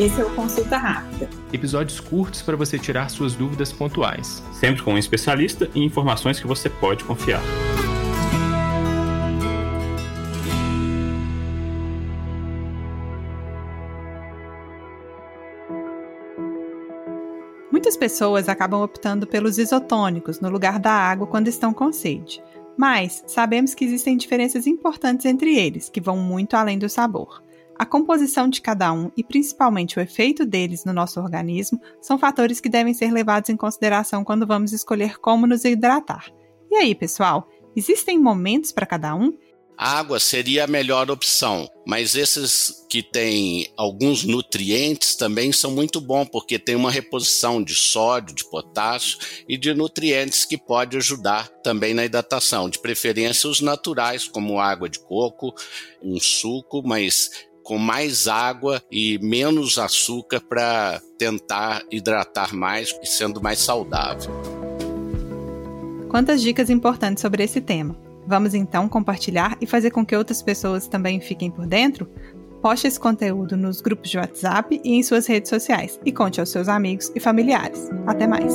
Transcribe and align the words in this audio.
Esse 0.00 0.20
é 0.20 0.24
o 0.24 0.34
Consulta 0.34 0.76
Rápida. 0.76 1.30
Episódios 1.52 2.00
curtos 2.00 2.42
para 2.42 2.56
você 2.56 2.76
tirar 2.76 3.08
suas 3.08 3.36
dúvidas 3.36 3.72
pontuais. 3.72 4.42
Sempre 4.52 4.82
com 4.82 4.94
um 4.94 4.98
especialista 4.98 5.70
e 5.72 5.84
informações 5.84 6.40
que 6.40 6.48
você 6.48 6.68
pode 6.68 7.04
confiar. 7.04 7.40
Muitas 17.70 17.96
pessoas 17.96 18.48
acabam 18.48 18.82
optando 18.82 19.28
pelos 19.28 19.58
isotônicos 19.58 20.40
no 20.40 20.50
lugar 20.50 20.80
da 20.80 20.90
água 20.90 21.28
quando 21.28 21.46
estão 21.46 21.72
com 21.72 21.92
sede. 21.92 22.42
Mas 22.76 23.22
sabemos 23.28 23.74
que 23.74 23.84
existem 23.84 24.16
diferenças 24.16 24.66
importantes 24.66 25.24
entre 25.24 25.56
eles, 25.56 25.88
que 25.88 26.00
vão 26.00 26.16
muito 26.16 26.56
além 26.56 26.80
do 26.80 26.88
sabor. 26.88 27.44
A 27.76 27.84
composição 27.84 28.48
de 28.48 28.60
cada 28.60 28.92
um 28.92 29.10
e 29.16 29.24
principalmente 29.24 29.98
o 29.98 30.02
efeito 30.02 30.46
deles 30.46 30.84
no 30.84 30.92
nosso 30.92 31.20
organismo 31.20 31.80
são 32.00 32.18
fatores 32.18 32.60
que 32.60 32.68
devem 32.68 32.94
ser 32.94 33.10
levados 33.10 33.50
em 33.50 33.56
consideração 33.56 34.22
quando 34.22 34.46
vamos 34.46 34.72
escolher 34.72 35.18
como 35.18 35.46
nos 35.46 35.64
hidratar. 35.64 36.32
E 36.70 36.76
aí, 36.76 36.94
pessoal, 36.94 37.48
existem 37.74 38.18
momentos 38.18 38.70
para 38.70 38.86
cada 38.86 39.14
um? 39.14 39.36
A 39.76 39.98
água 39.98 40.20
seria 40.20 40.64
a 40.64 40.68
melhor 40.68 41.10
opção, 41.10 41.68
mas 41.84 42.14
esses 42.14 42.86
que 42.88 43.02
têm 43.02 43.72
alguns 43.76 44.22
nutrientes 44.22 45.16
também 45.16 45.50
são 45.50 45.72
muito 45.72 46.00
bons, 46.00 46.28
porque 46.28 46.60
tem 46.60 46.76
uma 46.76 46.92
reposição 46.92 47.60
de 47.60 47.74
sódio, 47.74 48.36
de 48.36 48.48
potássio 48.48 49.18
e 49.48 49.56
de 49.56 49.74
nutrientes 49.74 50.44
que 50.44 50.56
pode 50.56 50.96
ajudar 50.96 51.48
também 51.64 51.92
na 51.92 52.04
hidratação, 52.04 52.70
de 52.70 52.78
preferência 52.78 53.50
os 53.50 53.60
naturais, 53.60 54.28
como 54.28 54.60
água 54.60 54.88
de 54.88 55.00
coco, 55.00 55.52
um 56.00 56.20
suco, 56.20 56.80
mas 56.86 57.30
com 57.64 57.78
mais 57.78 58.28
água 58.28 58.80
e 58.92 59.18
menos 59.18 59.78
açúcar 59.78 60.40
para 60.40 61.00
tentar 61.18 61.82
hidratar 61.90 62.54
mais 62.54 62.94
e 63.02 63.06
sendo 63.06 63.42
mais 63.42 63.58
saudável. 63.58 64.30
Quantas 66.08 66.40
dicas 66.40 66.70
importantes 66.70 67.22
sobre 67.22 67.42
esse 67.42 67.60
tema. 67.60 67.96
Vamos 68.26 68.54
então 68.54 68.88
compartilhar 68.88 69.56
e 69.60 69.66
fazer 69.66 69.90
com 69.90 70.06
que 70.06 70.14
outras 70.14 70.40
pessoas 70.42 70.86
também 70.86 71.20
fiquem 71.20 71.50
por 71.50 71.66
dentro? 71.66 72.08
Poste 72.62 72.86
esse 72.86 73.00
conteúdo 73.00 73.56
nos 73.56 73.80
grupos 73.80 74.10
de 74.10 74.16
WhatsApp 74.16 74.80
e 74.82 74.94
em 74.94 75.02
suas 75.02 75.26
redes 75.26 75.50
sociais 75.50 75.98
e 76.04 76.12
conte 76.12 76.40
aos 76.40 76.50
seus 76.50 76.68
amigos 76.68 77.10
e 77.14 77.20
familiares. 77.20 77.90
Até 78.06 78.26
mais! 78.26 78.54